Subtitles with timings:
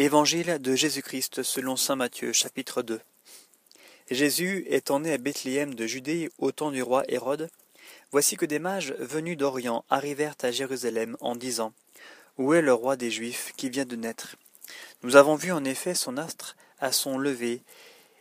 [0.00, 3.00] Évangile de Jésus-Christ selon saint Matthieu chapitre 2
[4.12, 7.50] Jésus étant né à Bethléem de Judée au temps du roi Hérode,
[8.12, 11.72] voici que des mages venus d'Orient arrivèrent à Jérusalem en disant
[12.36, 14.36] Où est le roi des Juifs qui vient de naître?
[15.02, 17.60] Nous avons vu en effet son astre à son lever,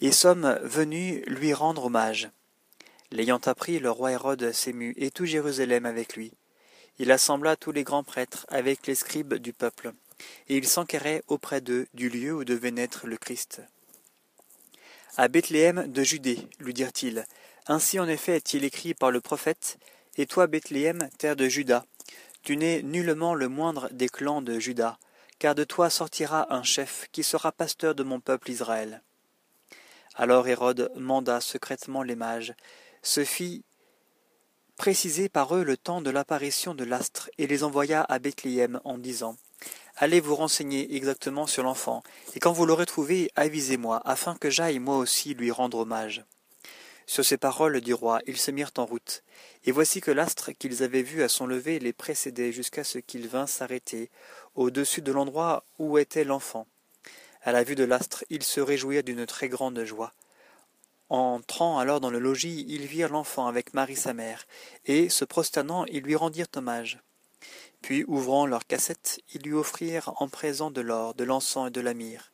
[0.00, 2.30] et sommes venus lui rendre hommage.
[3.10, 6.32] L'ayant appris, le roi Hérode s'émut, et tout Jérusalem avec lui.
[6.98, 9.92] Il assembla tous les grands prêtres avec les scribes du peuple
[10.48, 13.62] et il s'enquérait auprès d'eux du lieu où devait naître le Christ.
[15.16, 17.26] À Bethléem de Judée, lui dirent-ils,
[17.66, 19.78] ainsi en effet est-il écrit par le prophète,
[20.16, 21.84] Et toi, Bethléem, terre de Juda,
[22.42, 24.98] tu n'es nullement le moindre des clans de Juda,
[25.38, 29.02] car de toi sortira un chef qui sera pasteur de mon peuple Israël.
[30.14, 32.54] Alors Hérode manda secrètement les mages,
[33.02, 33.64] se fit
[34.76, 38.96] préciser par eux le temps de l'apparition de l'astre, et les envoya à Bethléem en
[38.96, 39.36] disant
[40.00, 42.04] Allez vous renseigner exactement sur l'enfant,
[42.36, 46.24] et quand vous l'aurez trouvé, avisez-moi, afin que j'aille moi aussi lui rendre hommage.
[47.04, 49.24] Sur ces paroles du roi, ils se mirent en route,
[49.64, 53.26] et voici que l'astre qu'ils avaient vu à son lever les précédait jusqu'à ce qu'il
[53.26, 54.08] vint s'arrêter
[54.54, 56.68] au-dessus de l'endroit où était l'enfant.
[57.42, 60.12] À la vue de l'astre, ils se réjouirent d'une très grande joie.
[61.08, 64.46] Entrant alors dans le logis, ils virent l'enfant avec Marie sa mère,
[64.86, 67.00] et, se prosternant, ils lui rendirent hommage.
[67.82, 71.80] Puis, ouvrant leur cassette, ils lui offrirent en présent de l'or, de l'encens et de
[71.80, 72.32] la myrrhe.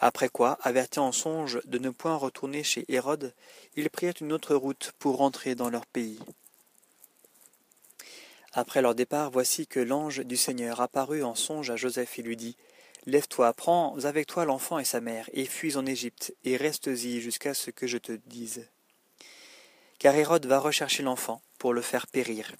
[0.00, 3.34] Après quoi, avertis en songe de ne point retourner chez Hérode,
[3.76, 6.18] ils prirent une autre route pour rentrer dans leur pays.
[8.52, 12.36] Après leur départ, voici que l'ange du Seigneur apparut en songe à Joseph et lui
[12.36, 12.56] dit
[13.06, 17.54] Lève-toi, prends avec toi l'enfant et sa mère, et fuis en Égypte, et restes-y jusqu'à
[17.54, 18.68] ce que je te dise.
[19.98, 22.52] Car Hérode va rechercher l'enfant pour le faire périr.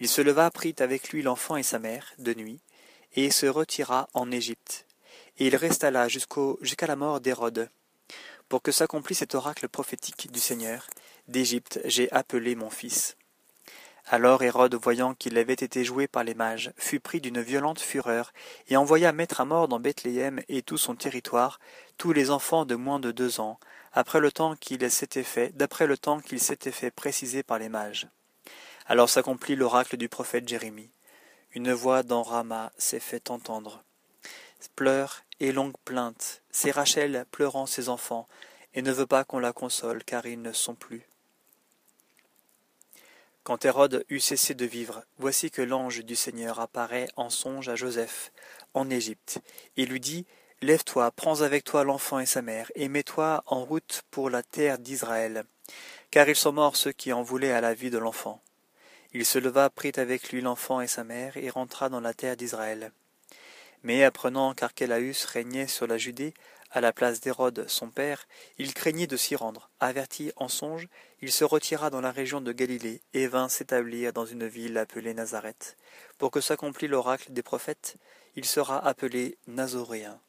[0.00, 2.60] Il se leva, prit avec lui l'enfant et sa mère, de nuit,
[3.14, 4.86] et se retira en Égypte.
[5.38, 7.70] Et il resta là jusqu'à la mort d'Hérode,
[8.48, 10.86] pour que s'accomplisse cet oracle prophétique du Seigneur.
[11.28, 13.16] D'Égypte j'ai appelé mon fils.
[14.08, 18.32] Alors Hérode, voyant qu'il avait été joué par les mages, fut pris d'une violente fureur,
[18.68, 21.58] et envoya mettre à mort dans Bethléem et tout son territoire
[21.98, 23.58] tous les enfants de moins de deux ans,
[23.92, 27.68] après le temps qu'il s'était fait, d'après le temps qu'il s'était fait préciser par les
[27.68, 28.06] mages.
[28.88, 30.90] Alors s'accomplit l'oracle du prophète Jérémie.
[31.54, 33.82] Une voix dans Rama s'est fait entendre.
[34.76, 38.28] Pleure et longue plainte, c'est Rachel pleurant ses enfants,
[38.74, 41.02] et ne veut pas qu'on la console, car ils ne sont plus.
[43.42, 47.74] Quand Hérode eut cessé de vivre, voici que l'ange du Seigneur apparaît en songe à
[47.74, 48.30] Joseph,
[48.72, 49.40] en Égypte,
[49.76, 50.26] et lui dit
[50.62, 54.78] Lève-toi, prends avec toi l'enfant et sa mère, et mets-toi en route pour la terre
[54.78, 55.44] d'Israël,
[56.12, 58.42] car ils sont morts ceux qui en voulaient à la vie de l'enfant.
[59.18, 62.36] Il se leva, prit avec lui l'enfant et sa mère, et rentra dans la terre
[62.36, 62.92] d'Israël.
[63.82, 66.34] Mais apprenant qu'Archélaüs régnait sur la Judée,
[66.70, 68.28] à la place d'Hérode son père,
[68.58, 69.70] il craignit de s'y rendre.
[69.80, 70.86] Averti en songe,
[71.22, 75.14] il se retira dans la région de Galilée, et vint s'établir dans une ville appelée
[75.14, 75.78] Nazareth.
[76.18, 77.96] Pour que s'accomplît l'oracle des prophètes,
[78.34, 80.20] il sera appelé Nazoréen.